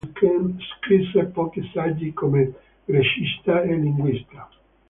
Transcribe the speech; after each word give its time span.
Scrisse 0.79 1.25
pochi 1.25 1.61
saggi 1.71 2.11
come 2.11 2.53
grecista 2.85 3.61
e 3.61 3.75
linguista. 3.75 4.49